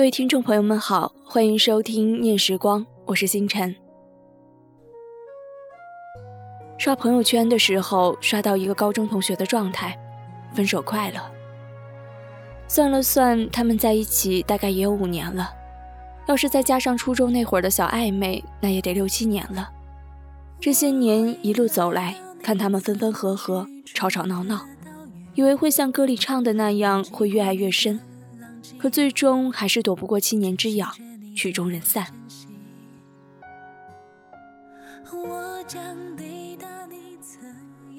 [0.00, 3.76] 各位听众朋友们好，欢迎收听《念时光》，我是星辰。
[6.78, 9.94] 刷朋友圈的时候，刷到一个高中同学的状态，
[10.54, 11.20] 分手快乐。
[12.66, 15.50] 算了算，他们在一起大概也有五年了，
[16.26, 19.68] 要是再加上初中那会儿的小暧昧，那也得六七年了。
[20.58, 24.64] 这些年一路走来，看他们分分合合、吵吵闹闹，
[25.34, 28.00] 以为会像歌里唱的那样，会越爱越深。
[28.78, 30.92] 可最终还是躲不过七年之痒，
[31.34, 32.06] 曲终人散。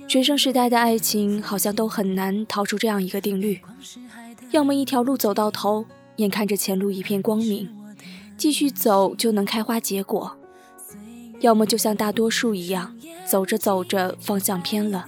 [0.08, 3.62] 学生时代的爱情好像都很难逃出这样一个定律：
[4.52, 5.86] 要么一条路走到头，
[6.18, 7.70] 眼看着前路一片光明，
[8.38, 10.38] 继续走就能开花结果；
[11.40, 12.94] 要么就像大多数一样，
[13.26, 15.06] 走着走着方向偏了，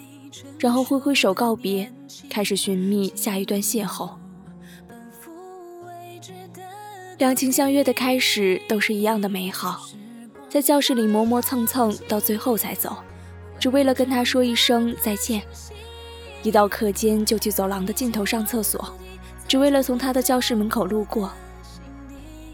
[0.58, 1.92] 然后挥挥手告别，
[2.30, 4.23] 开始寻觅下一段邂逅。
[7.20, 9.88] 两情相悦的开始都是一样的美好，
[10.50, 12.98] 在教室里磨磨蹭蹭，到最后才走，
[13.60, 15.42] 只为了跟他说一声再见。
[16.42, 18.94] 一到课间就去走廊的尽头上厕所，
[19.48, 21.32] 只为了从他的教室门口路过。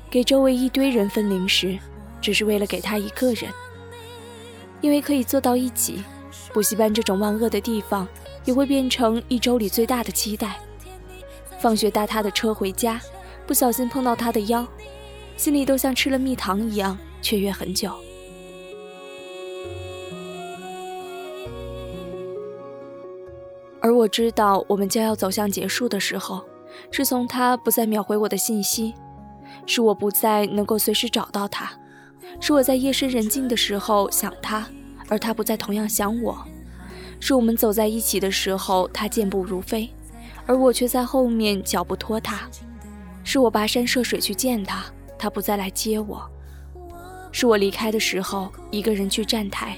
[0.09, 1.77] 给周围一堆人分零食，
[2.19, 3.51] 只是为了给他一个人。
[4.81, 6.03] 因为可以坐到一起，
[6.53, 8.07] 补习班这种万恶的地方
[8.43, 10.59] 也会变成一周里最大的期待。
[11.59, 12.99] 放学搭他的车回家。
[13.49, 14.63] 不小心碰到他的腰，
[15.35, 17.91] 心里都像吃了蜜糖一样雀跃很久。
[23.81, 26.45] 而我知道我们将要走向结束的时候，
[26.91, 28.93] 是从他不再秒回我的信息，
[29.65, 31.71] 是我不再能够随时找到他，
[32.39, 34.69] 是我在夜深人静的时候想他，
[35.07, 36.37] 而他不再同样想我，
[37.19, 39.89] 是我们走在一起的时候他健步如飞，
[40.45, 42.47] 而我却在后面脚步拖沓。
[43.31, 44.83] 是我跋山涉水去见他，
[45.15, 46.17] 他不再来接我；
[47.31, 49.77] 是我离开的时候一个人去站台，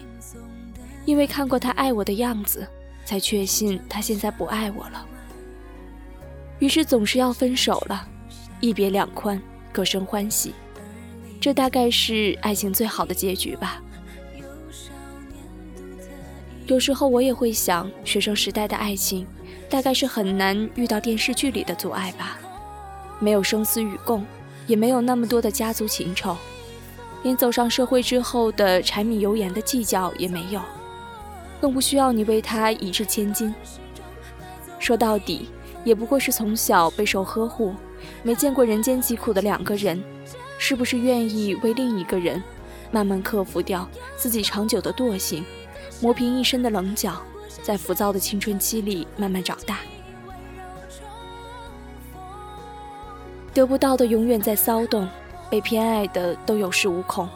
[1.03, 2.65] 因为看过他爱我的样子，
[3.03, 5.05] 才确信他现在不爱我了。
[6.59, 8.07] 于是总是要分手了，
[8.61, 9.37] 一别两宽，
[9.73, 10.53] 各生欢喜，
[11.41, 13.83] 这大概是爱情最好的结局吧。
[16.67, 19.27] 有时候我也会想，学生时代的爱情，
[19.69, 22.39] 大概是很难遇到电视剧里的阻碍吧。
[23.21, 24.25] 没有生死与共，
[24.67, 26.35] 也没有那么多的家族情仇，
[27.23, 30.59] 连走上社会之后的柴米油盐的计较也没有，
[31.61, 33.53] 更不需要你为他一掷千金。
[34.79, 35.49] 说到底，
[35.85, 37.75] 也不过是从小备受呵护，
[38.23, 40.03] 没见过人间疾苦的两个人，
[40.57, 42.41] 是不是愿意为另一个人，
[42.91, 43.87] 慢慢克服掉
[44.17, 45.45] 自己长久的惰性，
[46.01, 47.21] 磨平一身的棱角，
[47.61, 49.77] 在浮躁的青春期里慢慢长大？
[53.53, 55.07] 得不到的永远在骚动，
[55.49, 57.27] 被偏爱的都有恃无恐。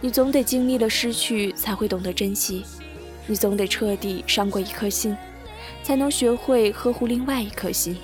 [0.00, 2.62] 你总得经历了失去，才会懂得珍惜；
[3.26, 5.14] 你总得彻底伤过一颗心，
[5.82, 7.96] 才能学会呵护另外一颗心。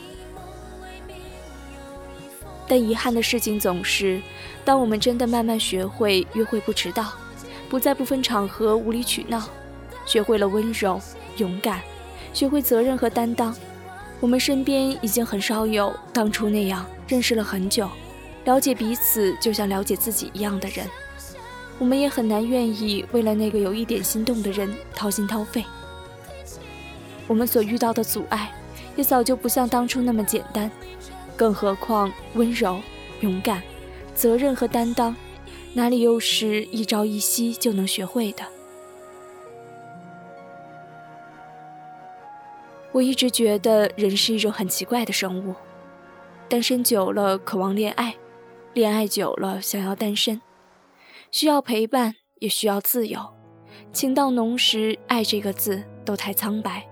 [2.69, 4.21] 但遗憾的事情总是，
[4.63, 7.13] 当我们真的慢慢学会约会不迟到，
[7.71, 9.49] 不再不分场合无理取闹，
[10.05, 11.01] 学会了温柔、
[11.39, 11.81] 勇敢，
[12.35, 13.57] 学会责任和担当。
[14.21, 17.89] 我们身边已经很少有当初那样认识了很久，
[18.45, 20.87] 了解彼此就像了解自己一样的人。
[21.79, 25.63] 我们也很难愿意为了那个有一点心动的人掏心掏肺。
[27.27, 28.51] 我们所遇到的阻碍，
[28.97, 30.71] 也早就不像当初那么简单。
[31.37, 32.81] 更何况温柔、
[33.21, 33.63] 勇敢、
[34.15, 35.15] 责任和担当，
[35.75, 38.43] 哪里又是一朝一夕就能学会的？
[42.97, 45.55] 我一直觉得人是一种很奇怪的生物，
[46.49, 48.15] 单身久了渴望恋爱，
[48.73, 50.41] 恋爱久了想要单身，
[51.31, 53.21] 需要陪伴也需要自由。
[53.93, 56.89] 情到浓时，爱这个字都太苍白，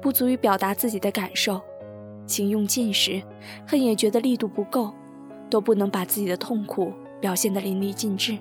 [0.00, 1.60] 不足以表达自己的感受；
[2.24, 3.20] 情用尽时，
[3.66, 4.94] 恨也觉得力度不够，
[5.50, 8.38] 都不能把自己的痛苦表现得淋漓尽致。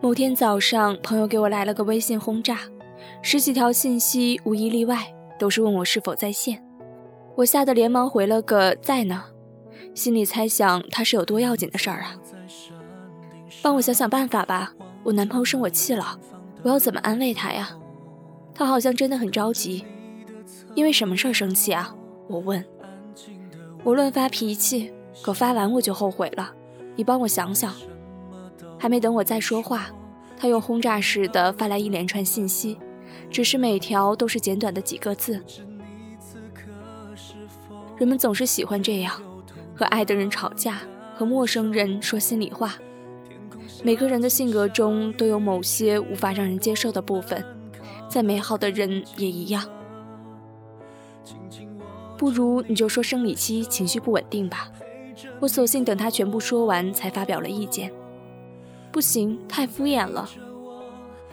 [0.00, 2.60] 某天早上，朋友给我来了个微信轰炸，
[3.22, 6.64] 十几条信息，无一例外都是问我是否在线。
[7.36, 9.24] 我吓得连忙回了个在呢，
[9.94, 12.16] 心里猜想他是有多要紧的事儿啊。
[13.62, 14.72] 帮我想想办法吧，
[15.04, 16.18] 我男朋友生我气了，
[16.62, 17.70] 我要怎么安慰他呀？
[18.54, 19.84] 他好像真的很着急，
[20.74, 21.94] 因为什么事儿生气啊？
[22.28, 22.64] 我问。
[23.84, 24.92] 我乱发脾气，
[25.22, 26.52] 可发完我就后悔了。
[26.96, 27.72] 你帮我想想。
[28.76, 29.86] 还没等我再说话，
[30.36, 32.76] 他又轰炸似的发来一连串信息，
[33.30, 35.42] 只是每条都是简短的几个字。
[37.96, 39.20] 人们总是喜欢这样，
[39.74, 40.80] 和爱的人吵架，
[41.14, 42.76] 和陌生人说心里话。
[43.82, 47.44] 每个人的性格中都有某些无法让人接受的部分，
[48.08, 49.64] 再美好的人也一样。
[52.16, 54.68] 不如你就说生理期情绪不稳定吧。
[55.40, 57.92] 我索性等他全部说完才发表了意见。
[58.90, 60.28] 不行，太敷衍了。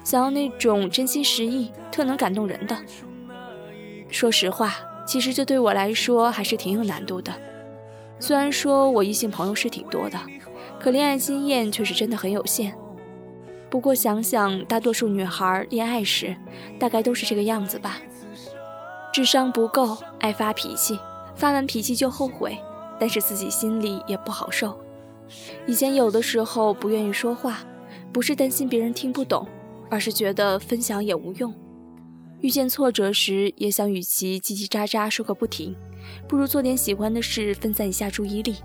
[0.06, 2.78] 想要那种真心实意、特能感动人的。
[4.10, 4.76] 说实话，
[5.06, 7.34] 其实这对我来说还是挺有难度的。
[8.20, 10.18] 虽然说我异性朋友是挺多的。
[10.78, 12.76] 可恋爱经验却是真的很有限。
[13.72, 16.36] 不过想想，大多数女孩恋爱时，
[16.78, 17.98] 大概都是这个样子吧。
[19.12, 21.00] 智商不够，爱发脾气，
[21.34, 22.56] 发完脾气就后悔，
[23.00, 24.78] 但是自己心里也不好受。
[25.66, 27.62] 以前有的时候不愿意说话，
[28.14, 29.48] 不是担心别人听不懂，
[29.90, 31.54] 而是觉得分享也无用。
[32.42, 35.76] 遇见挫折时，也想与其叽叽喳喳说个不停，
[36.28, 38.56] 不如做点喜欢的事，分散一下注意力。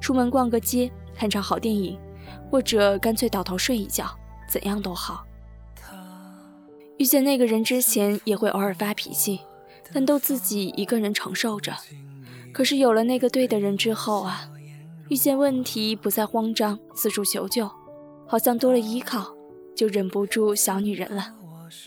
[0.00, 0.90] 出门逛个街。
[1.12, 1.98] 看场好电影，
[2.50, 4.06] 或者干脆倒头睡一觉，
[4.48, 5.22] 怎样都好。
[6.96, 9.40] 遇见那个人之前也会偶尔发脾气，
[9.92, 11.76] 但都自己一个人承受着。
[12.54, 14.48] 可是有了那个对的人之后啊，
[15.10, 17.70] 遇见问题不再慌张，四处求救，
[18.26, 19.34] 好像多了依靠，
[19.80, 21.32] 就忍不住小女人了，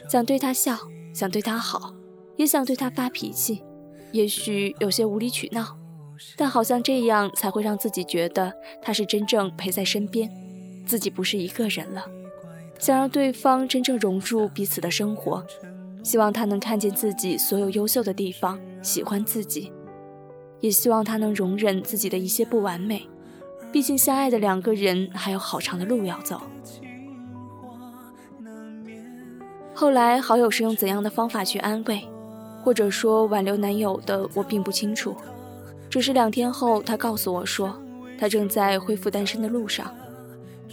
[0.10, 0.76] 想对他笑，
[1.14, 1.94] 想对他好，
[2.38, 3.62] 也想对他发脾气，
[4.12, 5.78] 也许有些无理取闹。
[6.36, 8.52] 但好像这样才会让自己觉得
[8.82, 10.28] 他是真正陪在身边，
[10.88, 12.04] 自己不是一个人了。
[12.80, 15.46] 想让对方真正融入彼此的生活，
[16.02, 19.72] 希望他能看见自己所有优秀的地方，喜欢自己，
[20.62, 23.08] 也希望他能容忍自己的一些不完美。
[23.72, 26.42] 毕竟相爱的两个人还有好长的路要走。
[29.84, 32.08] 后来好友是用怎样的方法去安慰，
[32.64, 35.14] 或者说挽留男友的，我并不清楚。
[35.90, 37.76] 只是两天后，他告诉我说，
[38.18, 39.94] 他正在恢复单身的路上。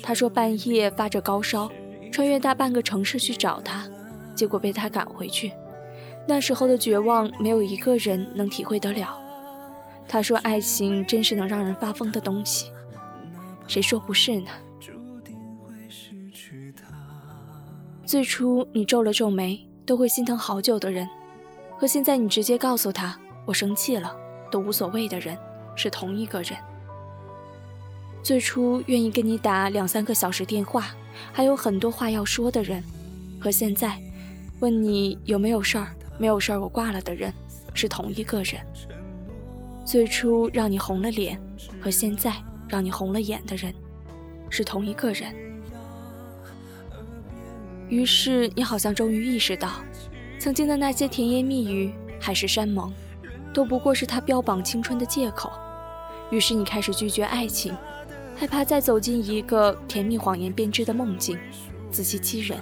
[0.00, 1.68] 他说半夜发着高烧，
[2.12, 3.84] 穿越大半个城市去找他，
[4.32, 5.50] 结果被他赶回去。
[6.24, 9.18] 那时候的绝望，没有一个人能体会得了。
[10.06, 12.70] 他说爱情真是能让人发疯的东西，
[13.66, 14.50] 谁说不是呢？
[18.10, 21.08] 最初你皱了皱眉都会心疼好久的人，
[21.78, 23.16] 和现在你直接告诉他
[23.46, 24.16] 我生气了。
[24.50, 25.38] 都无所谓的人
[25.76, 26.58] 是同一个人。
[28.20, 30.92] 最初愿意跟你打两三个小时电话，
[31.32, 32.82] 还有很多话要说的人，
[33.38, 33.96] 和现在
[34.58, 37.32] 问你有没有事儿，没有事儿我挂了的人
[37.74, 38.60] 是同一个人。
[39.84, 41.40] 最初让你红了脸，
[41.80, 42.34] 和现在
[42.68, 43.72] 让你红了眼的人
[44.48, 45.32] 是同一个人。
[47.90, 49.68] 于是你好像终于意识到，
[50.38, 52.90] 曾经的那些甜言蜜语、海誓山盟。
[53.52, 55.50] 都不过是他标榜青春的借口，
[56.30, 57.76] 于是你开始拒绝爱情，
[58.36, 61.36] 害怕再走进一个甜蜜谎言编织的梦境，
[61.90, 62.56] 自欺欺人。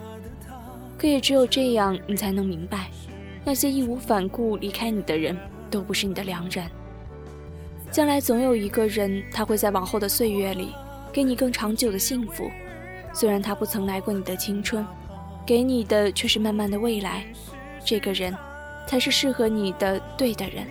[0.97, 2.91] 可也只有这样，你才能明白，
[3.45, 5.37] 那些义无反顾离开你的人，
[5.71, 6.65] 都不是你的良人。
[7.91, 10.71] 将来总有一个人，他会在往后的岁月里，
[11.13, 12.51] 给你更长久的幸福。
[13.13, 14.87] 虽然他不曾来过你的青春，
[15.49, 17.25] 给你的却是漫漫的未来。
[17.83, 18.37] 这个人，
[18.87, 20.67] 才是适合你的对的人。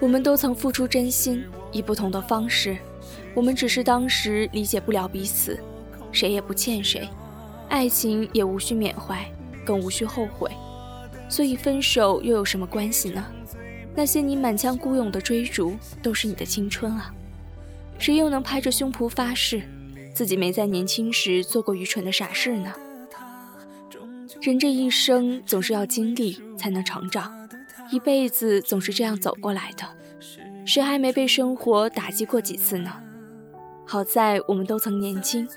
[0.00, 2.76] 我们都曾付出真心，以不同的方式。
[3.34, 5.56] 我们只是当时理解不了彼此，
[6.10, 7.08] 谁也不欠谁，
[7.68, 9.24] 爱情也无需缅怀，
[9.64, 10.50] 更无需后悔。
[11.28, 13.24] 所以分手又有什么关系呢？
[13.94, 17.14] 那些你满腔孤勇的追逐，都是你的青春啊！
[17.96, 19.62] 谁又能拍着胸脯发誓，
[20.14, 22.72] 自己没在年轻时做过愚蠢的傻事呢？
[24.40, 27.32] 人这一生总是要经历才能成长。
[27.90, 29.84] 一辈子总是这样走过来的，
[30.64, 32.92] 谁还没被生活打击过几次呢？
[33.84, 35.48] 好在我们都曾年轻，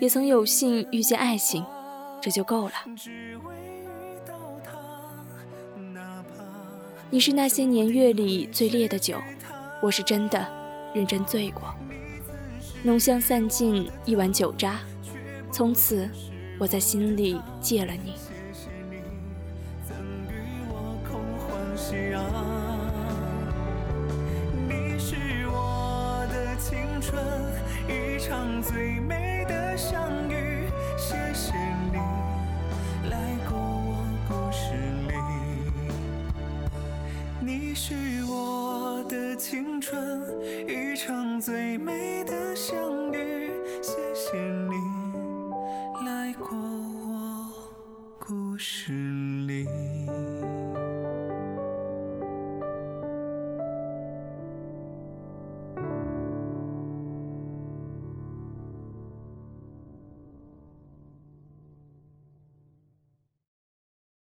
[0.00, 1.64] 也曾有幸遇见爱情，
[2.20, 2.72] 这就够了。
[7.10, 9.18] 你是那些年月里最烈的酒，
[9.82, 10.46] 我是真的
[10.94, 11.74] 认真醉过。
[12.84, 14.78] 浓香散尽，一碗酒渣。
[15.50, 16.08] 从此，
[16.58, 18.14] 我在心里戒了你。
[24.68, 25.16] 你是
[25.48, 27.20] 我的青春，
[27.88, 30.68] 一场最美的相遇。
[30.96, 31.52] 谢谢
[31.92, 31.98] 你
[33.10, 33.96] 来过我
[34.28, 34.72] 故事
[35.08, 35.14] 里。
[37.40, 37.94] 你是
[38.26, 40.22] 我的青春，
[40.68, 42.37] 一场最美的。
[48.68, 48.88] wish